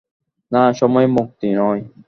না, 0.51 0.63
সময় 0.73 1.07
মুক্ত 1.07 1.41
নয়। 1.57 1.81